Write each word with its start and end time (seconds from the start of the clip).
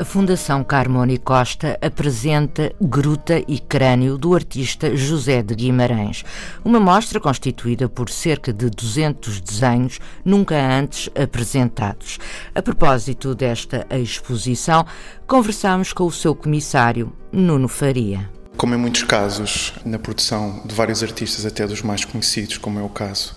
A 0.00 0.04
Fundação 0.04 0.62
Carmona 0.62 1.18
Costa 1.18 1.76
apresenta 1.82 2.72
Gruta 2.80 3.42
e 3.48 3.58
Crânio 3.58 4.16
do 4.16 4.32
artista 4.32 4.94
José 4.94 5.42
de 5.42 5.56
Guimarães, 5.56 6.24
uma 6.64 6.78
mostra 6.78 7.18
constituída 7.18 7.88
por 7.88 8.08
cerca 8.08 8.52
de 8.52 8.70
200 8.70 9.40
desenhos 9.40 9.98
nunca 10.24 10.54
antes 10.54 11.10
apresentados. 11.20 12.16
A 12.54 12.62
propósito 12.62 13.34
desta 13.34 13.84
exposição, 13.90 14.86
conversamos 15.26 15.92
com 15.92 16.06
o 16.06 16.12
seu 16.12 16.32
comissário, 16.32 17.12
Nuno 17.32 17.66
Faria. 17.66 18.30
Como 18.56 18.76
em 18.76 18.78
muitos 18.78 19.02
casos, 19.02 19.72
na 19.84 19.98
produção 19.98 20.62
de 20.64 20.76
vários 20.76 21.02
artistas, 21.02 21.44
até 21.44 21.66
dos 21.66 21.82
mais 21.82 22.04
conhecidos, 22.04 22.56
como 22.56 22.78
é 22.78 22.82
o 22.82 22.88
caso 22.88 23.34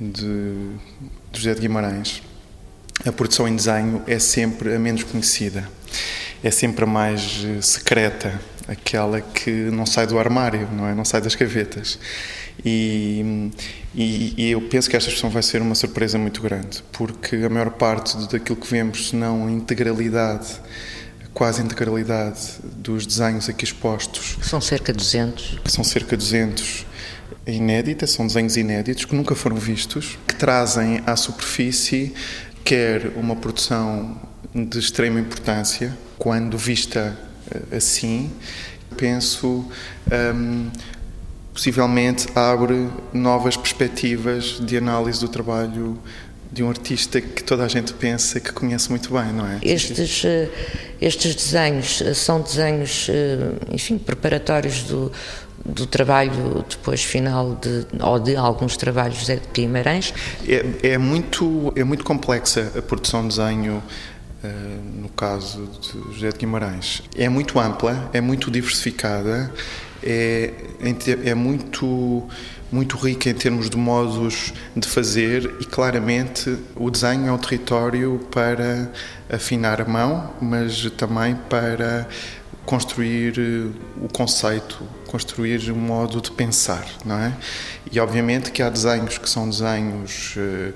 de 0.00 0.76
José 1.32 1.54
de 1.54 1.62
Guimarães, 1.62 2.22
a 3.04 3.10
produção 3.10 3.48
em 3.48 3.56
desenho 3.56 4.02
é 4.06 4.18
sempre 4.18 4.74
a 4.74 4.78
menos 4.78 5.02
conhecida, 5.02 5.68
é 6.42 6.50
sempre 6.50 6.84
a 6.84 6.86
mais 6.86 7.44
eh, 7.44 7.60
secreta, 7.60 8.40
aquela 8.66 9.20
que 9.20 9.50
não 9.50 9.86
sai 9.86 10.06
do 10.06 10.18
armário, 10.18 10.68
não 10.72 10.86
é? 10.86 10.94
Não 10.94 11.04
sai 11.04 11.20
das 11.20 11.34
gavetas. 11.34 11.98
E, 12.64 13.50
e, 13.94 14.34
e, 14.36 14.50
eu 14.50 14.60
penso 14.62 14.90
que 14.90 14.96
esta 14.96 15.08
expressão 15.08 15.30
vai 15.30 15.42
ser 15.42 15.62
uma 15.62 15.74
surpresa 15.74 16.18
muito 16.18 16.42
grande, 16.42 16.82
porque 16.92 17.36
a 17.36 17.48
maior 17.48 17.70
parte 17.70 18.16
daquilo 18.28 18.56
que 18.56 18.66
vemos, 18.66 19.10
se 19.10 19.16
não 19.16 19.46
a 19.46 19.50
integralidade, 19.50 20.60
quase 21.32 21.60
a 21.62 21.64
integralidade 21.64 22.40
dos 22.64 23.06
desenhos 23.06 23.48
aqui 23.48 23.64
expostos. 23.64 24.36
São 24.42 24.60
cerca 24.60 24.92
de 24.92 24.98
200. 24.98 25.60
São 25.66 25.84
cerca 25.84 26.16
de 26.16 26.24
200 26.24 26.86
inéditas, 27.46 28.10
são 28.10 28.26
desenhos 28.26 28.56
inéditos 28.56 29.04
que 29.04 29.14
nunca 29.14 29.34
foram 29.34 29.56
vistos, 29.56 30.18
que 30.26 30.34
trazem 30.34 31.02
à 31.06 31.16
superfície 31.16 32.12
quer 32.68 33.12
uma 33.16 33.34
produção 33.34 34.20
de 34.54 34.78
extrema 34.78 35.20
importância, 35.20 35.96
quando 36.18 36.56
vista 36.56 37.16
eh, 37.50 37.76
assim, 37.76 38.30
penso, 38.96 39.66
um, 40.34 40.70
possivelmente 41.52 42.26
abre 42.34 42.88
novas 43.12 43.56
perspectivas 43.56 44.58
de 44.60 44.76
análise 44.76 45.20
do 45.20 45.28
trabalho 45.28 45.98
de 46.50 46.62
um 46.62 46.70
artista 46.70 47.20
que 47.20 47.44
toda 47.44 47.64
a 47.64 47.68
gente 47.68 47.92
pensa 47.92 48.40
que 48.40 48.52
conhece 48.52 48.88
muito 48.88 49.12
bem, 49.12 49.32
não 49.32 49.46
é? 49.46 49.58
Estes, 49.62 50.24
eh, 50.24 50.48
estes 51.00 51.34
desenhos 51.34 52.00
eh, 52.00 52.14
são 52.14 52.40
desenhos, 52.40 53.08
enfim, 53.70 53.98
preparatórios 53.98 54.82
do, 54.84 55.12
do 55.64 55.86
trabalho 55.86 56.64
depois 56.68 57.04
final 57.04 57.54
de, 57.54 57.86
ou 58.02 58.18
de 58.18 58.34
alguns 58.34 58.76
trabalhos 58.76 59.26
de 59.26 59.38
Guimarães? 59.52 60.14
É, 60.48 60.92
é, 60.94 60.98
muito, 60.98 61.72
é 61.76 61.84
muito 61.84 62.02
complexa 62.02 62.72
a 62.76 62.80
produção 62.80 63.28
de 63.28 63.36
desenho 63.36 63.82
no 64.42 65.08
caso 65.08 65.68
de 65.80 66.14
José 66.14 66.30
de 66.30 66.38
Guimarães. 66.38 67.02
É 67.16 67.28
muito 67.28 67.58
ampla, 67.58 68.08
é 68.12 68.20
muito 68.20 68.50
diversificada, 68.50 69.52
é, 70.02 70.52
é 71.24 71.34
muito, 71.34 72.28
muito 72.70 72.96
rica 72.96 73.28
em 73.28 73.34
termos 73.34 73.68
de 73.68 73.76
modos 73.76 74.52
de 74.76 74.86
fazer 74.86 75.56
e 75.60 75.64
claramente 75.64 76.56
o 76.76 76.90
desenho 76.90 77.26
é 77.26 77.32
um 77.32 77.38
território 77.38 78.20
para 78.30 78.92
afinar 79.30 79.80
a 79.80 79.84
mão, 79.84 80.32
mas 80.40 80.88
também 80.92 81.34
para 81.48 82.06
construir 82.64 83.38
eh, 83.38 83.78
o 84.02 84.12
conceito, 84.12 84.86
construir 85.06 85.72
um 85.72 85.78
modo 85.78 86.20
de 86.20 86.30
pensar, 86.30 86.86
não 87.02 87.16
é? 87.18 87.32
E 87.90 87.98
obviamente 87.98 88.52
que 88.52 88.62
há 88.62 88.68
desenhos 88.68 89.16
que 89.16 89.28
são 89.28 89.48
desenhos 89.48 90.34
eh, 90.36 90.72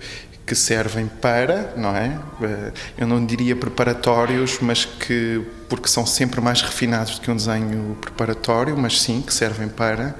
que 0.47 0.55
servem 0.55 1.07
para, 1.07 1.73
não 1.77 1.95
é? 1.97 2.19
Eh, 2.43 2.73
eu 2.99 3.07
não 3.07 3.25
diria 3.25 3.55
preparatórios, 3.55 4.59
mas 4.61 4.85
que 4.85 5.45
porque 5.69 5.89
são 5.89 6.05
sempre 6.05 6.41
mais 6.41 6.61
refinados 6.61 7.15
do 7.15 7.23
que 7.23 7.31
um 7.31 7.37
desenho 7.37 7.97
preparatório, 8.01 8.77
mas 8.77 9.01
sim 9.01 9.23
que 9.23 9.33
servem 9.33 9.69
para. 9.69 10.15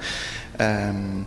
Um, 0.59 1.25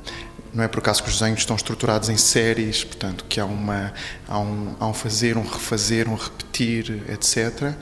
não 0.56 0.64
é 0.64 0.68
por 0.68 0.78
acaso 0.78 1.02
que 1.02 1.10
os 1.10 1.18
desenhos 1.18 1.40
estão 1.40 1.54
estruturados 1.54 2.08
em 2.08 2.16
séries, 2.16 2.82
portanto, 2.82 3.26
que 3.28 3.38
há, 3.38 3.44
uma, 3.44 3.92
há, 4.26 4.38
um, 4.38 4.74
há 4.80 4.86
um 4.86 4.94
fazer, 4.94 5.36
um 5.36 5.42
refazer, 5.42 6.08
um 6.08 6.14
repetir, 6.14 7.02
etc. 7.10 7.74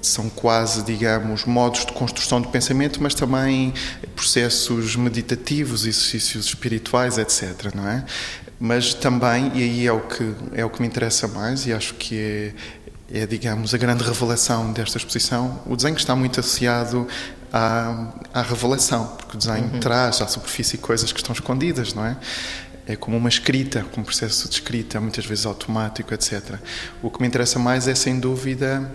São 0.00 0.30
quase, 0.30 0.82
digamos, 0.82 1.44
modos 1.44 1.84
de 1.84 1.92
construção 1.92 2.40
do 2.40 2.48
pensamento, 2.48 3.02
mas 3.02 3.14
também 3.14 3.74
processos 4.16 4.96
meditativos, 4.96 5.84
exercícios 5.84 6.46
espirituais, 6.46 7.18
etc. 7.18 7.74
Não 7.74 7.86
é? 7.86 8.02
Mas 8.64 8.94
também, 8.94 9.50
e 9.56 9.62
aí 9.64 9.86
é 9.88 9.92
o 9.92 9.98
que, 9.98 10.34
é 10.52 10.64
o 10.64 10.70
que 10.70 10.80
me 10.80 10.86
interessa 10.86 11.26
mais, 11.26 11.66
e 11.66 11.72
acho 11.72 11.94
que 11.94 12.54
é, 13.12 13.22
é, 13.22 13.26
digamos, 13.26 13.74
a 13.74 13.76
grande 13.76 14.04
revelação 14.04 14.72
desta 14.72 14.98
exposição. 14.98 15.60
O 15.66 15.74
desenho 15.74 15.96
está 15.96 16.14
muito 16.14 16.38
associado 16.38 17.08
à, 17.52 18.12
à 18.32 18.40
revelação, 18.40 19.16
porque 19.18 19.34
o 19.34 19.36
desenho 19.36 19.64
uhum. 19.64 19.80
traz 19.80 20.22
à 20.22 20.28
superfície 20.28 20.78
coisas 20.78 21.10
que 21.10 21.18
estão 21.18 21.32
escondidas, 21.32 21.92
não 21.92 22.06
é? 22.06 22.16
É 22.86 22.94
como 22.94 23.16
uma 23.16 23.28
escrita, 23.28 23.84
como 23.90 24.02
um 24.02 24.04
processo 24.04 24.48
de 24.48 24.54
escrita, 24.54 25.00
muitas 25.00 25.26
vezes 25.26 25.44
automático, 25.44 26.14
etc. 26.14 26.54
O 27.02 27.10
que 27.10 27.20
me 27.20 27.26
interessa 27.26 27.58
mais 27.58 27.88
é, 27.88 27.96
sem 27.96 28.20
dúvida, 28.20 28.88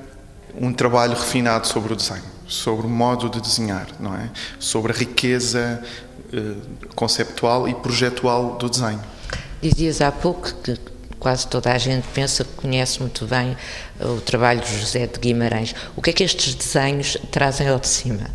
um 0.55 0.71
trabalho 0.71 1.13
refinado 1.13 1.67
sobre 1.67 1.91
o 1.91 1.95
desenho, 1.97 2.23
sobre 2.47 2.87
o 2.87 2.89
modo 2.89 3.29
de 3.29 3.41
desenhar, 3.41 3.87
não 3.99 4.15
é? 4.15 4.29
Sobre 4.59 4.93
a 4.93 4.95
riqueza 4.95 5.83
eh, 6.31 6.55
conceptual 6.95 7.67
e 7.67 7.75
projetual 7.75 8.55
do 8.55 8.69
desenho. 8.69 9.16
Dizias 9.61 10.01
há 10.01 10.11
pouco 10.11 10.53
que 10.61 10.77
quase 11.19 11.47
toda 11.47 11.71
a 11.71 11.77
gente 11.77 12.07
pensa 12.13 12.43
que 12.43 12.53
conhece 12.53 12.99
muito 12.99 13.25
bem 13.25 13.57
o 13.99 14.21
trabalho 14.21 14.61
de 14.61 14.79
José 14.79 15.07
de 15.07 15.19
Guimarães. 15.19 15.73
O 15.95 16.01
que 16.01 16.11
é 16.11 16.13
que 16.13 16.23
estes 16.23 16.53
desenhos 16.53 17.17
trazem 17.31 17.67
ao 17.67 17.79
de 17.79 17.87
cima? 17.87 18.29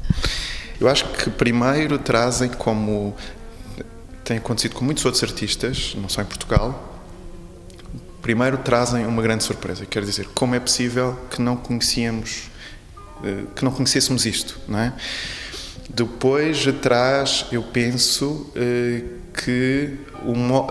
Eu 0.81 0.89
acho 0.89 1.05
que 1.11 1.31
primeiro 1.31 1.99
trazem 1.99 2.49
como 2.49 3.15
tem 4.25 4.39
acontecido 4.39 4.75
com 4.75 4.85
muitos 4.85 5.05
outros 5.05 5.23
artistas, 5.23 5.95
não 5.97 6.09
só 6.09 6.23
em 6.23 6.25
Portugal, 6.25 7.01
primeiro 8.21 8.59
trazem 8.59 9.05
uma 9.07 9.21
grande 9.21 9.45
surpresa. 9.45 9.85
Quer 9.85 10.05
dizer, 10.05 10.29
como 10.35 10.55
é 10.55 10.61
possível 10.61 11.19
que 11.31 11.43
não 11.43 11.57
conhecíamos, 11.57 12.51
eh, 13.25 13.45
que 13.55 13.65
não 13.65 13.73
conhecêssemos 13.73 14.25
isto, 14.25 14.59
não 14.67 14.79
é? 14.79 14.93
Depois 15.89 16.65
traz, 16.81 17.47
eu 17.51 17.63
penso, 17.63 18.51
eh, 18.55 19.03
que, 19.35 19.99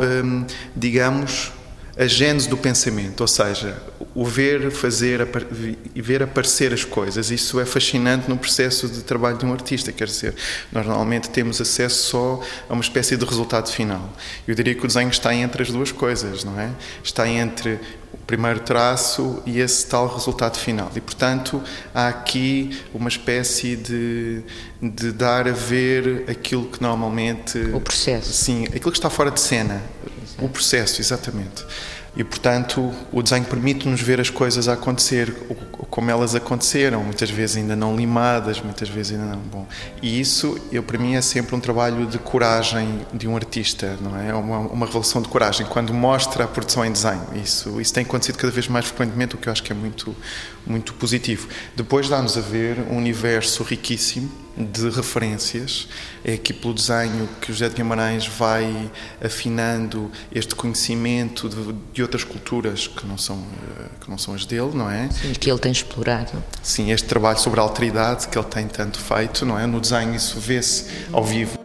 eh, 0.01 0.45
digamos, 0.75 1.51
a 1.97 2.06
gênese 2.06 2.47
do 2.47 2.57
pensamento, 2.57 3.22
ou 3.22 3.28
seja, 3.28 3.81
o 4.16 4.25
ver, 4.25 4.72
fazer 4.72 5.28
e 5.94 6.02
ver 6.02 6.24
aparecer 6.24 6.74
as 6.74 6.84
coisas. 6.84 7.31
Isso 7.31 7.59
é 7.59 7.66
fascinante 7.66 8.29
no 8.29 8.38
processo 8.38 8.88
de 8.88 9.02
trabalho 9.02 9.38
de 9.38 9.46
um 9.46 9.53
artista, 9.53 9.91
quer 9.91 10.06
dizer, 10.06 10.35
nós 10.72 10.85
normalmente 10.85 11.29
temos 11.29 11.59
acesso 11.59 12.09
só 12.09 12.41
a 12.69 12.74
uma 12.74 12.81
espécie 12.81 13.18
de 13.18 13.25
resultado 13.25 13.69
final. 13.72 14.13
Eu 14.47 14.56
diria 14.56 14.75
que 14.75 14.84
o 14.84 14.88
desenho 14.88 15.09
está 15.09 15.34
entre 15.34 15.63
as 15.63 15.69
duas 15.69 15.91
coisas, 15.91 16.44
não 16.44 16.59
é? 16.59 16.69
Está 17.03 17.28
entre 17.28 17.79
o 18.13 18.18
primeiro 18.18 18.59
traço 18.59 19.41
e 19.46 19.59
esse 19.59 19.88
tal 19.88 20.08
resultado 20.08 20.58
final. 20.58 20.91
E, 20.96 21.02
portanto, 21.02 21.62
há 21.94 22.09
aqui 22.09 22.78
uma 22.94 23.08
espécie 23.08 23.75
de, 23.75 24.44
de 24.81 25.12
dar 25.12 25.47
a 25.47 25.52
ver 25.52 26.25
aquilo 26.29 26.66
que 26.66 26.81
normalmente. 26.81 27.58
O 27.73 27.79
processo. 27.79 28.34
Sim, 28.34 28.66
aquilo 28.66 28.91
que 28.91 28.97
está 28.97 29.09
fora 29.09 29.31
de 29.31 29.40
cena. 29.40 29.81
O 30.39 30.49
processo, 30.49 31.01
exatamente. 31.01 31.66
E, 32.16 32.25
portanto, 32.25 32.91
o 33.09 33.23
desenho 33.23 33.45
permite-nos 33.45 34.01
ver 34.01 34.19
as 34.19 34.29
coisas 34.29 34.67
a 34.67 34.73
acontecer, 34.73 35.33
como 35.89 36.11
elas 36.11 36.35
aconteceram, 36.35 37.01
muitas 37.05 37.29
vezes 37.29 37.55
ainda 37.55 37.73
não 37.73 37.95
limadas, 37.95 38.59
muitas 38.59 38.89
vezes 38.89 39.13
ainda 39.13 39.33
não. 39.33 39.39
Bom, 39.39 39.67
e 40.01 40.19
isso, 40.19 40.59
eu, 40.73 40.83
para 40.83 40.97
mim, 40.97 41.16
é 41.16 41.22
sempre 41.22 41.55
um 41.55 41.59
trabalho 41.59 42.05
de 42.05 42.19
coragem 42.19 43.05
de 43.13 43.29
um 43.29 43.35
artista, 43.37 43.97
não 44.01 44.19
é? 44.19 44.33
Uma, 44.33 44.59
uma 44.59 44.85
revelação 44.85 45.22
de 45.22 45.29
coragem, 45.29 45.66
quando 45.66 45.93
mostra 45.93 46.43
a 46.43 46.47
produção 46.47 46.83
em 46.83 46.91
desenho. 46.91 47.25
Isso, 47.41 47.79
isso 47.79 47.93
tem 47.93 48.03
acontecido 48.03 48.37
cada 48.37 48.51
vez 48.51 48.67
mais 48.67 48.85
frequentemente, 48.87 49.35
o 49.35 49.37
que 49.37 49.47
eu 49.47 49.53
acho 49.53 49.63
que 49.63 49.72
é 49.72 49.75
muito, 49.75 50.13
muito 50.67 50.93
positivo. 50.95 51.47
Depois 51.78 52.09
dá-nos 52.09 52.37
a 52.37 52.41
ver 52.41 52.78
um 52.89 52.97
universo 52.97 53.63
riquíssimo 53.63 54.29
de 54.58 54.90
referências. 54.90 55.88
É 56.24 56.34
aqui 56.34 56.53
pelo 56.53 56.74
desenho 56.74 57.28
que 57.40 57.52
o 57.52 57.53
José 57.53 57.70
de 57.70 57.76
Guimarães 57.76 58.28
vai 58.28 58.92
afinando 59.24 60.12
este 60.32 60.56
conhecimento 60.56 61.50
de, 61.50 61.74
de, 61.94 62.02
outras 62.02 62.24
culturas 62.24 62.88
que 62.88 63.06
não, 63.06 63.18
são, 63.18 63.38
eh, 63.38 63.86
que 64.02 64.09
não 64.09 64.18
são 64.18 64.34
as 64.34 64.46
dele, 64.46 64.72
não 64.74 64.90
é? 64.90 65.09
Sim, 65.09 65.34
que 65.34 65.50
ele 65.50 65.59
tem 65.59 65.72
explorado. 65.72 66.44
Sim, 66.62 66.92
este 66.92 67.08
trabalho 67.08 67.40
sobre 67.40 67.59
a 67.59 67.64
alteridade 67.64 68.28
que 68.28 68.38
ele 68.38 68.48
tem 68.48 68.68
tanto 68.68 69.00
feito, 69.00 69.46
não 69.46 69.58
é? 69.58 69.66
No 69.66 69.80
desenho 69.80 70.14
isso 70.16 70.40
vê-se 70.40 70.86
ao 71.12 71.24
vivo. 71.24 71.60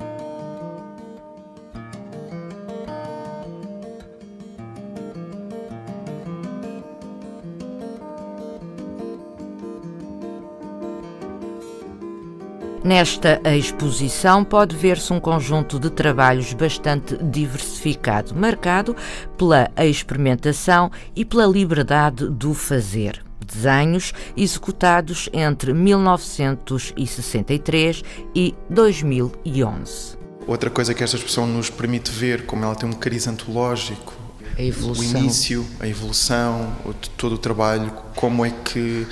Nesta 12.87 13.41
exposição 13.57 14.45
pode 14.45 14.77
ver-se 14.77 15.13
um 15.13 15.19
conjunto 15.19 15.77
de 15.77 15.91
trabalhos 15.91 16.53
bastante 16.53 17.17
diversificado, 17.17 18.33
marcado 18.33 18.95
pela 19.37 19.69
experimentação 19.77 20.89
e 21.17 21.25
pela 21.25 21.47
liberdade 21.47 22.29
do 22.29 22.55
fazer 22.55 23.25
desenhos 23.45 24.13
executados 24.37 25.29
entre 25.33 25.75
1963 25.75 28.05
e 28.33 28.55
2011. 28.71 30.17
Outra 30.47 30.71
coisa 30.71 30.95
que 30.95 31.03
esta 31.03 31.17
exposição 31.17 31.45
nos 31.45 31.69
permite 31.69 32.13
ver, 32.13 32.47
como 32.47 32.65
ela 32.65 32.77
tem 32.77 32.89
um 32.89 32.93
cariz 32.93 33.27
antológico, 33.27 34.15
a 34.57 34.63
evolução. 34.63 35.21
o 35.21 35.25
início, 35.25 35.67
a 35.81 35.89
evolução, 35.89 36.73
todo 37.17 37.35
o 37.35 37.39
trabalho, 37.39 37.91
como 38.15 38.45
é 38.45 38.51
que 38.51 39.05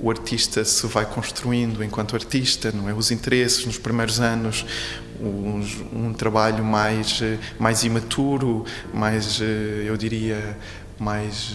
o 0.00 0.10
artista 0.10 0.64
se 0.64 0.86
vai 0.86 1.04
construindo 1.04 1.84
enquanto 1.84 2.14
artista, 2.16 2.72
não 2.72 2.88
é? 2.88 2.94
Os 2.94 3.10
interesses 3.10 3.64
nos 3.66 3.78
primeiros 3.78 4.18
anos, 4.20 4.64
um, 5.20 5.62
um 5.92 6.12
trabalho 6.12 6.64
mais 6.64 7.22
mais 7.58 7.84
imaturo, 7.84 8.64
mais 8.92 9.40
eu 9.86 9.96
diria 9.96 10.56
mais 10.98 11.54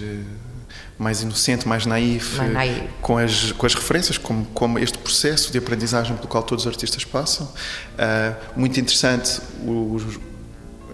mais 0.98 1.22
inocente, 1.22 1.68
mais 1.68 1.86
naif, 1.86 2.38
mais 2.38 2.54
naif. 2.54 2.84
com 3.02 3.18
as 3.18 3.52
com 3.52 3.66
as 3.66 3.74
referências, 3.74 4.18
como 4.18 4.46
como 4.48 4.80
este 4.80 4.98
processo 4.98 5.52
de 5.52 5.58
aprendizagem 5.58 6.16
pelo 6.16 6.28
qual 6.28 6.44
todos 6.44 6.66
os 6.66 6.72
artistas 6.72 7.04
passam, 7.04 7.48
uh, 7.48 8.60
muito 8.60 8.80
interessante. 8.80 9.42
Os, 9.66 10.20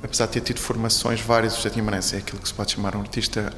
apesar 0.04 0.26
de 0.26 0.32
ter 0.34 0.42
tido 0.42 0.60
formações 0.60 1.22
várias, 1.22 1.54
o 1.54 1.58
José 1.58 1.70
Guimarães 1.70 2.14
é 2.14 2.18
aquilo 2.18 2.42
que 2.42 2.48
se 2.48 2.54
pode 2.54 2.72
chamar 2.72 2.96
um 2.96 3.02
artista 3.02 3.54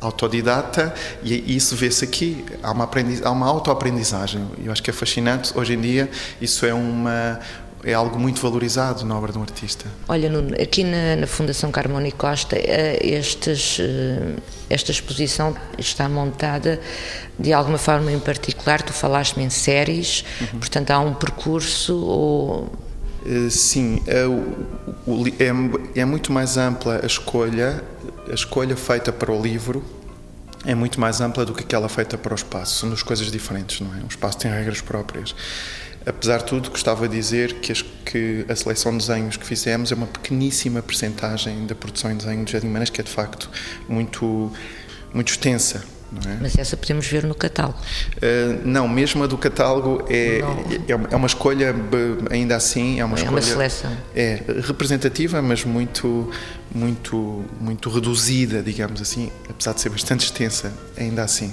autodidata 0.00 0.94
e 1.22 1.56
isso 1.56 1.76
vê-se 1.76 2.04
aqui. 2.04 2.44
Há 2.62 2.72
uma, 2.72 2.84
aprendiz, 2.84 3.24
há 3.24 3.30
uma 3.30 3.46
autoaprendizagem. 3.46 4.46
Eu 4.64 4.72
acho 4.72 4.82
que 4.82 4.90
é 4.90 4.92
fascinante. 4.92 5.52
Hoje 5.56 5.74
em 5.74 5.80
dia, 5.80 6.10
isso 6.40 6.64
é 6.64 6.74
uma 6.74 7.40
é 7.84 7.94
algo 7.94 8.18
muito 8.18 8.40
valorizado 8.40 9.04
na 9.04 9.16
obra 9.16 9.32
de 9.32 9.38
um 9.38 9.42
artista. 9.42 9.86
Olha, 10.08 10.28
Nuno, 10.28 10.54
aqui 10.60 10.84
na, 10.84 11.16
na 11.16 11.26
Fundação 11.26 11.70
Carmona 11.70 12.08
e 12.08 12.12
Costa, 12.12 12.56
eh, 12.56 12.98
estes, 13.02 13.78
eh, 13.80 14.34
esta 14.68 14.90
exposição 14.90 15.54
está 15.78 16.08
montada 16.08 16.80
de 17.38 17.52
alguma 17.52 17.78
forma 17.78 18.10
em 18.10 18.18
particular. 18.18 18.82
Tu 18.82 18.92
falaste-me 18.92 19.44
em 19.44 19.50
séries, 19.50 20.24
uhum. 20.40 20.58
portanto, 20.58 20.90
há 20.90 20.98
um 20.98 21.14
percurso 21.14 21.96
ou. 21.96 22.72
Sim, 23.50 24.02
é, 24.06 26.00
é 26.00 26.04
muito 26.04 26.32
mais 26.32 26.56
ampla 26.56 27.00
a 27.02 27.06
escolha 27.06 27.82
a 28.30 28.34
escolha 28.34 28.76
feita 28.76 29.12
para 29.12 29.32
o 29.32 29.40
livro 29.40 29.84
é 30.64 30.74
muito 30.74 31.00
mais 31.00 31.20
ampla 31.20 31.44
do 31.44 31.54
que 31.54 31.62
aquela 31.62 31.88
feita 31.88 32.18
para 32.18 32.32
o 32.32 32.34
espaço. 32.34 32.80
São 32.80 32.88
duas 32.88 33.02
coisas 33.02 33.30
diferentes, 33.30 33.80
não 33.80 33.94
é? 33.94 34.02
O 34.02 34.08
espaço 34.08 34.38
tem 34.38 34.50
regras 34.50 34.80
próprias. 34.80 35.34
Apesar 36.04 36.38
de 36.38 36.44
tudo, 36.44 36.70
gostava 36.70 37.08
de 37.08 37.16
dizer 37.16 37.54
que, 37.60 37.70
as, 37.70 37.82
que 37.82 38.44
a 38.48 38.56
seleção 38.56 38.92
de 38.92 38.98
desenhos 39.06 39.36
que 39.36 39.46
fizemos 39.46 39.92
é 39.92 39.94
uma 39.94 40.06
pequeníssima 40.06 40.82
percentagem 40.82 41.66
da 41.66 41.74
produção 41.74 42.10
em 42.10 42.16
desenho 42.16 42.44
de 42.44 42.52
Jardim 42.52 42.68
Manas, 42.68 42.90
que 42.90 43.00
é 43.00 43.04
de 43.04 43.10
facto 43.10 43.50
muito, 43.88 44.50
muito 45.12 45.30
extensa. 45.30 45.84
É? 46.26 46.38
Mas 46.40 46.56
essa 46.56 46.76
podemos 46.76 47.06
ver 47.06 47.24
no 47.24 47.34
catálogo? 47.34 47.78
Uh, 48.16 48.60
não, 48.64 48.88
mesmo 48.88 49.22
a 49.24 49.26
do 49.26 49.36
catálogo 49.36 50.04
é, 50.08 50.38
é, 50.38 50.92
é, 51.10 51.16
uma 51.16 51.26
escolha, 51.26 51.74
ainda 52.30 52.56
assim, 52.56 52.98
é 52.98 53.04
uma 53.04 53.16
é 53.16 53.20
escolha. 53.20 53.32
Uma 53.32 53.42
seleção. 53.42 53.96
É 54.16 54.42
representativa, 54.66 55.42
mas 55.42 55.64
muito, 55.64 56.30
muito, 56.74 57.44
muito 57.60 57.90
reduzida, 57.90 58.62
digamos 58.62 59.02
assim, 59.02 59.30
apesar 59.50 59.74
de 59.74 59.82
ser 59.82 59.90
bastante 59.90 60.24
extensa, 60.24 60.72
ainda 60.96 61.22
assim. 61.22 61.48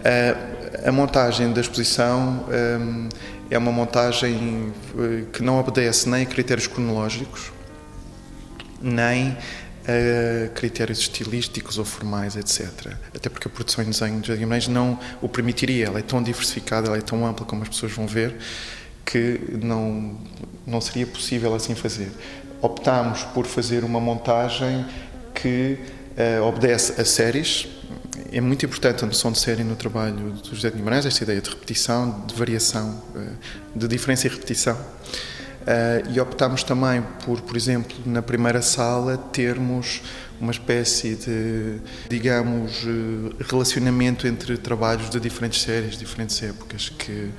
Uh, 0.00 0.64
a 0.88 0.92
montagem 0.92 1.52
da 1.52 1.60
exposição 1.60 2.44
um, 2.80 3.08
é 3.50 3.56
uma 3.56 3.70
montagem 3.72 4.72
eh, 4.98 5.24
que 5.32 5.42
não 5.42 5.58
obedece 5.58 6.08
nem 6.08 6.22
a 6.22 6.26
critérios 6.26 6.66
cronológicos, 6.66 7.52
nem 8.82 9.36
a 9.86 10.48
critérios 10.48 10.98
estilísticos 10.98 11.78
ou 11.78 11.84
formais, 11.84 12.36
etc. 12.36 12.70
Até 13.14 13.28
porque 13.28 13.48
a 13.48 13.50
produção 13.50 13.84
em 13.84 13.90
desenho 13.90 14.20
de 14.20 14.34
Guimarães 14.34 14.66
não 14.68 14.98
o 15.20 15.28
permitiria. 15.28 15.86
Ela 15.86 15.98
é 15.98 16.02
tão 16.02 16.22
diversificada, 16.22 16.88
ela 16.88 16.96
é 16.96 17.02
tão 17.02 17.26
ampla 17.26 17.44
como 17.44 17.62
as 17.62 17.68
pessoas 17.68 17.92
vão 17.92 18.06
ver, 18.06 18.34
que 19.04 19.40
não, 19.62 20.18
não 20.66 20.80
seria 20.80 21.06
possível 21.06 21.54
assim 21.54 21.74
fazer. 21.74 22.10
Optámos 22.62 23.22
por 23.24 23.46
fazer 23.46 23.84
uma 23.84 24.00
montagem 24.00 24.86
que 25.34 25.78
uh, 26.16 26.42
obedece 26.44 27.00
a 27.00 27.04
séries. 27.04 27.68
É 28.32 28.40
muito 28.40 28.64
importante 28.64 29.04
a 29.04 29.06
noção 29.06 29.30
de 29.30 29.38
série 29.38 29.62
no 29.62 29.76
trabalho 29.76 30.30
do 30.30 30.54
José 30.54 30.70
de 30.70 30.76
Guimarães, 30.76 31.04
esta 31.04 31.22
ideia 31.22 31.40
de 31.40 31.50
repetição, 31.50 32.24
de 32.26 32.34
variação, 32.34 33.02
uh, 33.14 33.78
de 33.78 33.86
diferença 33.86 34.26
e 34.26 34.30
repetição. 34.30 34.78
Uh, 35.64 36.12
e 36.12 36.20
optámos 36.20 36.62
também 36.62 37.02
por, 37.24 37.40
por 37.40 37.56
exemplo, 37.56 37.96
na 38.04 38.20
primeira 38.20 38.60
sala 38.60 39.16
termos 39.16 40.02
uma 40.38 40.52
espécie 40.52 41.14
de, 41.14 41.78
digamos, 42.08 42.84
eh, 42.84 43.44
relacionamento 43.48 44.26
entre 44.26 44.58
trabalhos 44.58 45.08
de 45.08 45.18
diferentes 45.20 45.62
séries, 45.62 45.96
diferentes 45.96 46.42
épocas, 46.42 46.90
que 46.90 47.30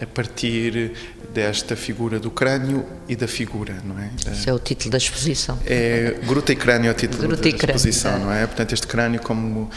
a 0.00 0.06
partir 0.06 0.92
desta 1.34 1.74
figura 1.74 2.20
do 2.20 2.30
crânio 2.30 2.86
e 3.08 3.16
da 3.16 3.26
figura, 3.26 3.76
não 3.84 3.98
é? 3.98 4.10
Esse 4.30 4.48
é 4.48 4.52
o 4.52 4.58
título 4.58 4.90
da 4.90 4.98
exposição. 4.98 5.58
É 5.66 6.20
Gruta 6.24 6.52
e 6.52 6.56
Crânio 6.56 6.88
é 6.88 6.92
o 6.92 6.94
título 6.94 7.26
Gruta 7.26 7.42
da 7.42 7.48
exposição, 7.48 8.18
não 8.18 8.32
é? 8.32 8.46
Portanto, 8.46 8.72
este 8.72 8.86
crânio 8.86 9.20
como 9.20 9.70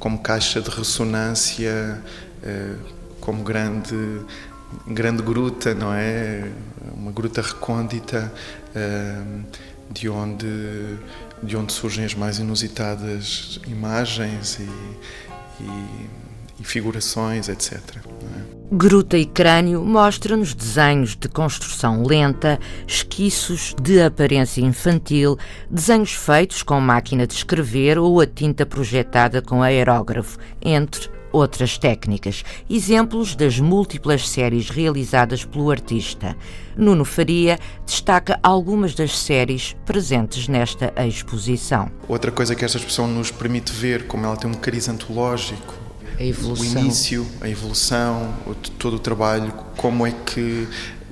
como 0.00 0.18
caixa 0.18 0.62
de 0.62 0.70
ressonância, 0.70 2.02
eh, 2.42 2.74
como 3.20 3.44
grande 3.44 3.94
grande 4.86 5.22
gruta, 5.22 5.74
não 5.74 5.92
é? 5.92 6.50
Uma 6.94 7.12
gruta 7.12 7.42
recôndita 7.42 8.32
ehm, 8.74 9.44
de 9.90 10.08
onde 10.08 10.98
de 11.42 11.56
onde 11.56 11.72
surgem 11.72 12.04
as 12.04 12.14
mais 12.14 12.38
inusitadas 12.38 13.60
imagens 13.66 14.58
e, 14.60 14.68
e, 15.62 16.60
e 16.60 16.64
figurações, 16.64 17.48
etc. 17.48 17.80
É? 17.96 18.60
Gruta 18.72 19.16
e 19.16 19.26
Crânio 19.26 19.82
mostra-nos 19.82 20.54
desenhos 20.54 21.16
de 21.16 21.28
construção 21.28 22.04
lenta, 22.04 22.60
esquiços 22.86 23.74
de 23.82 24.00
aparência 24.00 24.60
infantil, 24.60 25.36
desenhos 25.68 26.12
feitos 26.12 26.62
com 26.62 26.80
máquina 26.80 27.26
de 27.26 27.34
escrever 27.34 27.98
ou 27.98 28.20
a 28.20 28.26
tinta 28.26 28.64
projetada 28.64 29.42
com 29.42 29.62
aerógrafo, 29.62 30.38
entre 30.62 31.08
outras 31.32 31.78
técnicas, 31.78 32.44
exemplos 32.68 33.34
das 33.34 33.58
múltiplas 33.58 34.28
séries 34.28 34.70
realizadas 34.70 35.44
pelo 35.44 35.70
artista. 35.70 36.36
Nuno 36.76 37.04
Faria 37.04 37.58
destaca 37.84 38.38
algumas 38.42 38.94
das 38.94 39.18
séries 39.18 39.76
presentes 39.84 40.48
nesta 40.48 40.92
exposição. 41.06 41.90
Outra 42.08 42.30
coisa 42.30 42.54
que 42.54 42.64
esta 42.64 42.78
exposição 42.78 43.06
nos 43.06 43.30
permite 43.30 43.72
ver, 43.72 44.06
como 44.06 44.24
ela 44.24 44.36
tem 44.36 44.50
um 44.50 44.54
cariz 44.54 44.88
antológico, 44.88 45.74
a 46.18 46.24
evolução. 46.24 46.82
o 46.82 46.84
início, 46.84 47.26
a 47.40 47.48
evolução, 47.48 48.34
todo 48.78 48.96
o 48.96 48.98
trabalho, 48.98 49.52
como 49.76 50.06
é 50.06 50.10
que 50.12 50.68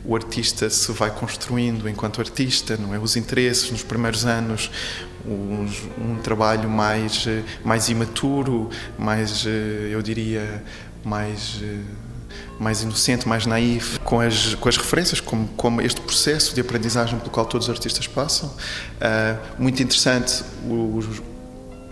o 0.08 0.16
artista 0.16 0.70
se 0.70 0.90
vai 0.92 1.10
construindo 1.10 1.86
enquanto 1.86 2.18
artista, 2.20 2.78
não 2.78 2.94
é? 2.94 2.98
Os 2.98 3.14
interesses 3.14 3.70
nos 3.70 3.82
primeiros 3.82 4.24
anos, 4.24 4.70
um, 5.26 6.16
trabalho 6.22 6.68
mais 6.68 7.26
mais 7.62 7.90
imaturo, 7.90 8.70
mais 8.98 9.44
eu 9.92 10.00
diria 10.00 10.64
mais 11.04 11.60
mais 12.58 12.82
inocente, 12.82 13.28
mais 13.28 13.46
naif, 13.46 13.98
com 14.00 14.20
as, 14.20 14.54
com 14.54 14.68
as 14.68 14.76
referências, 14.76 15.20
como, 15.20 15.46
como 15.48 15.80
este 15.80 16.00
processo 16.00 16.54
de 16.54 16.60
aprendizagem 16.60 17.18
pelo 17.18 17.30
qual 17.30 17.46
todos 17.46 17.68
os 17.68 17.70
artistas 17.72 18.06
passam. 18.06 18.48
Uh, 18.48 19.62
muito 19.62 19.80
interessante, 19.82 20.42
os, 20.68 21.22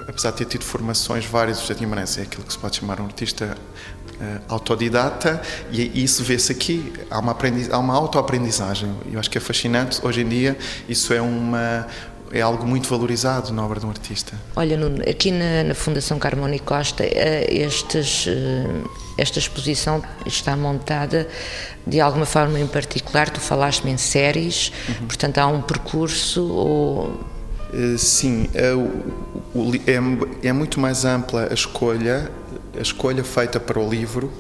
apesar 0.09 0.33
de 0.33 0.39
ter 0.39 0.45
tido 0.47 0.65
formações 0.65 1.25
várias, 1.25 1.59
o 1.59 1.61
José 1.63 1.75
Guimarães 1.75 2.19
é 2.19 2.23
aquilo 2.23 2.45
que 2.45 2.53
se 2.53 2.59
pode 2.59 2.77
chamar 2.77 3.01
um 3.01 3.05
artista 3.05 3.57
autodidata 4.49 5.41
e 5.71 6.03
isso 6.03 6.23
vê-se 6.23 6.53
aqui. 6.53 6.93
Há 7.11 7.19
uma, 7.19 7.33
aprendiz, 7.33 7.71
há 7.71 7.79
uma 7.79 7.95
autoaprendizagem. 7.95 8.95
Eu 9.11 9.19
acho 9.19 9.31
que 9.31 9.39
é 9.39 9.41
fascinante. 9.41 10.01
Hoje 10.05 10.23
em 10.23 10.29
dia, 10.29 10.57
isso 10.89 11.13
é 11.13 11.21
uma 11.21 11.87
é 12.33 12.41
algo 12.41 12.67
muito 12.67 12.89
valorizado 12.89 13.53
na 13.53 13.65
obra 13.65 13.81
de 13.81 13.87
um 13.87 13.91
artista. 13.91 14.35
Olha, 14.55 14.77
Nuno, 14.77 15.03
aqui 15.09 15.31
na, 15.31 15.65
na 15.65 15.75
Fundação 15.75 16.19
Carmona 16.19 16.57
e 16.57 16.59
Costa, 16.59 17.05
eh, 17.05 17.47
estes, 17.49 18.27
eh, 18.29 18.67
esta 19.17 19.39
exposição 19.39 20.03
está 20.27 20.57
montada 20.57 21.29
de 21.87 22.01
alguma 22.01 22.27
forma 22.27 22.59
em 22.59 22.67
particular. 22.67 23.31
Tu 23.31 23.41
falaste-me 23.41 23.93
em 23.93 23.97
séries, 23.97 24.73
uhum. 24.89 25.07
portanto 25.07 25.39
há 25.39 25.47
um 25.47 25.63
percurso 25.63 26.45
ou 26.45 27.37
Sim, 27.99 28.49
é, 28.55 28.73
é, 30.49 30.53
muito 30.53 30.79
mais 30.79 31.05
ampla 31.05 31.49
a 31.51 31.55
escolha, 31.55 32.31
a 32.79 32.83
escolha 32.83 33.25
feita 33.25 33.59
para 33.59 33.79
o 33.79 33.89
livro 33.89 34.33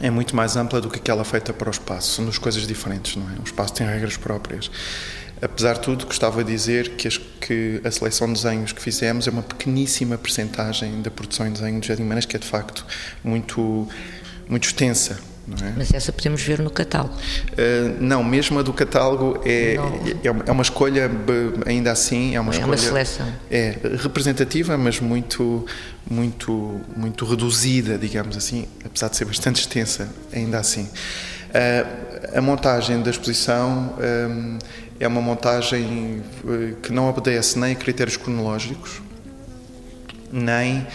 é 0.00 0.10
muito 0.10 0.34
mais 0.34 0.56
ampla 0.56 0.80
do 0.80 0.90
que 0.90 0.98
aquela 0.98 1.24
feita 1.24 1.52
para 1.52 1.68
o 1.68 1.70
espaço. 1.70 2.12
São 2.12 2.24
duas 2.24 2.38
coisas 2.38 2.66
diferentes, 2.66 3.16
não 3.16 3.28
é? 3.30 3.40
O 3.40 3.44
espaço 3.44 3.74
tem 3.74 3.86
regras 3.86 4.16
próprias. 4.16 4.70
Apesar 5.40 5.74
de 5.74 5.80
tudo, 5.80 6.06
gostava 6.06 6.42
de 6.42 6.52
dizer 6.52 6.90
que, 6.90 7.06
as, 7.06 7.18
que 7.18 7.80
a 7.84 7.90
seleção 7.90 8.26
de 8.28 8.34
desenhos 8.34 8.72
que 8.72 8.80
fizemos 8.80 9.26
é 9.26 9.30
uma 9.30 9.42
pequeníssima 9.42 10.16
percentagem 10.16 11.02
da 11.02 11.10
produção 11.10 11.46
em 11.46 11.52
desenho 11.52 11.80
de 11.80 11.88
Jardim 11.88 12.04
Manas, 12.04 12.24
que 12.24 12.36
é 12.36 12.38
de 12.38 12.46
facto 12.46 12.84
muito, 13.22 13.88
muito 14.48 14.64
extensa. 14.64 15.18
É? 15.62 15.74
Mas 15.76 15.92
essa 15.92 16.12
podemos 16.12 16.42
ver 16.42 16.58
no 16.60 16.70
catálogo. 16.70 17.14
Uh, 17.14 17.96
não, 18.00 18.24
mesmo 18.24 18.58
a 18.58 18.62
do 18.62 18.72
catálogo 18.72 19.40
é, 19.44 19.74
é, 19.74 20.46
é, 20.46 20.52
uma 20.52 20.62
escolha, 20.62 21.10
ainda 21.66 21.92
assim, 21.92 22.34
é 22.34 22.40
uma 22.40 22.50
é 22.50 22.54
escolha. 22.54 22.70
Uma 22.70 22.76
seleção. 22.76 23.26
É 23.50 23.76
representativa, 24.02 24.78
mas 24.78 25.00
muito, 25.00 25.66
muito, 26.10 26.80
muito 26.96 27.24
reduzida, 27.26 27.98
digamos 27.98 28.36
assim, 28.36 28.66
apesar 28.84 29.08
de 29.08 29.16
ser 29.16 29.26
bastante 29.26 29.60
extensa, 29.60 30.08
ainda 30.32 30.58
assim. 30.58 30.84
Uh, 30.84 32.38
a 32.38 32.40
montagem 32.40 33.02
da 33.02 33.10
exposição 33.10 33.94
um, 33.98 34.58
é 34.98 35.06
uma 35.06 35.20
montagem 35.20 36.22
que 36.82 36.92
não 36.92 37.08
obedece 37.08 37.58
nem 37.58 37.72
a 37.72 37.74
critérios 37.74 38.16
cronológicos, 38.16 39.02
nem 40.32 40.86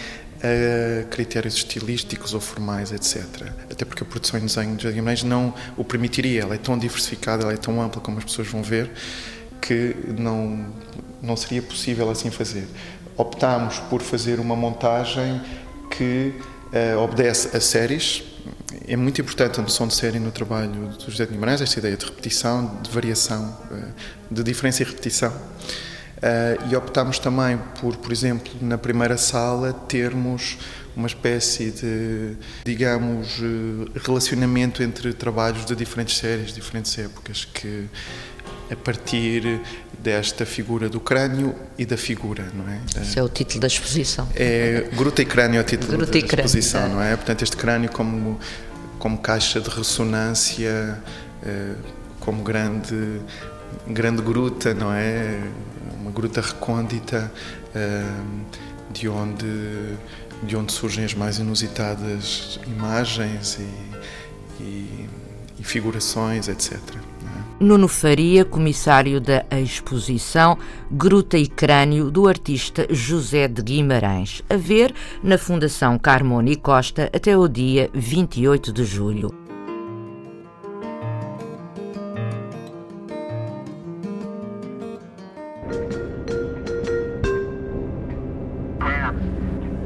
a 0.42 1.04
critérios 1.04 1.54
estilísticos 1.54 2.34
ou 2.34 2.40
formais, 2.40 2.92
etc. 2.92 3.24
Até 3.70 3.84
porque 3.84 4.02
a 4.02 4.06
produção 4.06 4.40
em 4.40 4.46
desenho 4.46 4.76
de 4.76 4.90
Guimarães 4.90 5.22
não 5.22 5.54
o 5.76 5.84
permitiria. 5.84 6.42
Ela 6.42 6.54
é 6.54 6.58
tão 6.58 6.78
diversificada, 6.78 7.42
ela 7.42 7.52
é 7.52 7.56
tão 7.56 7.80
ampla 7.80 8.00
como 8.00 8.18
as 8.18 8.24
pessoas 8.24 8.48
vão 8.48 8.62
ver, 8.62 8.90
que 9.60 9.94
não, 10.16 10.72
não 11.22 11.36
seria 11.36 11.62
possível 11.62 12.10
assim 12.10 12.30
fazer. 12.30 12.66
Optámos 13.16 13.78
por 13.90 14.00
fazer 14.00 14.40
uma 14.40 14.56
montagem 14.56 15.40
que 15.90 16.34
uh, 16.72 16.98
obedece 17.00 17.54
a 17.54 17.60
séries. 17.60 18.22
É 18.86 18.96
muito 18.96 19.20
importante 19.20 19.60
a 19.60 19.62
noção 19.62 19.86
de 19.86 19.94
série 19.94 20.18
no 20.18 20.30
trabalho 20.30 20.70
do 20.70 21.10
José 21.10 21.26
de 21.26 21.32
Guimarães, 21.32 21.60
esta 21.60 21.78
ideia 21.78 21.96
de 21.96 22.04
repetição, 22.04 22.78
de 22.82 22.90
variação, 22.90 23.56
uh, 23.70 24.34
de 24.34 24.42
diferença 24.42 24.82
e 24.82 24.86
repetição. 24.86 25.32
Uh, 26.20 26.70
e 26.70 26.76
optámos 26.76 27.18
também 27.18 27.58
por, 27.80 27.96
por 27.96 28.12
exemplo, 28.12 28.52
na 28.60 28.76
primeira 28.76 29.16
sala 29.16 29.72
termos 29.72 30.58
uma 30.94 31.06
espécie 31.06 31.70
de, 31.70 32.36
digamos, 32.64 33.38
eh, 33.40 34.00
relacionamento 34.04 34.82
entre 34.82 35.14
trabalhos 35.14 35.64
de 35.64 35.74
diferentes 35.74 36.18
séries, 36.18 36.52
diferentes 36.52 36.98
épocas, 36.98 37.44
que 37.44 37.88
a 38.70 38.76
partir 38.76 39.60
desta 39.98 40.44
figura 40.46 40.88
do 40.88 41.00
crânio 41.00 41.54
e 41.78 41.84
da 41.84 41.96
figura, 41.96 42.46
não 42.54 42.68
é? 42.68 42.80
Esse 43.00 43.18
é 43.18 43.22
o 43.22 43.28
título 43.28 43.60
da 43.60 43.66
exposição. 43.66 44.28
É 44.34 44.88
Gruta 44.94 45.22
e 45.22 45.24
Crânio 45.24 45.58
é 45.58 45.60
o 45.60 45.64
título 45.64 45.96
Gruta 45.96 46.12
da 46.12 46.26
crânio, 46.26 46.46
exposição, 46.46 46.88
não 46.88 47.02
é? 47.02 47.16
Portanto, 47.16 47.42
este 47.42 47.56
crânio 47.56 47.90
como 47.90 48.38
como 48.98 49.16
caixa 49.16 49.60
de 49.60 49.70
ressonância, 49.70 51.02
eh, 51.42 51.74
como 52.20 52.42
grande 52.42 53.20
grande 53.86 54.22
gruta, 54.22 54.74
não 54.74 54.92
é? 54.92 55.40
Uma 56.10 56.12
gruta 56.12 56.40
recôndita 56.40 57.32
ehm, 57.74 58.44
de 58.92 59.08
onde 59.08 59.96
de 60.42 60.56
onde 60.56 60.72
surgem 60.72 61.04
as 61.04 61.14
mais 61.14 61.38
inusitadas 61.38 62.58
imagens 62.66 63.58
e, 63.58 64.62
e, 64.62 65.08
e 65.58 65.62
figurações, 65.62 66.48
etc. 66.48 66.78
É? 66.78 67.62
Nuno 67.62 67.86
Faria, 67.86 68.42
comissário 68.42 69.20
da 69.20 69.44
exposição 69.62 70.56
Gruta 70.90 71.36
e 71.36 71.46
Crânio 71.46 72.10
do 72.10 72.26
artista 72.26 72.86
José 72.88 73.48
de 73.48 73.60
Guimarães, 73.60 74.42
a 74.48 74.56
ver 74.56 74.94
na 75.22 75.36
Fundação 75.36 75.98
Carmona 75.98 76.48
e 76.48 76.56
Costa 76.56 77.10
até 77.14 77.36
o 77.36 77.46
dia 77.46 77.90
28 77.92 78.72
de 78.72 78.84
julho. 78.86 79.39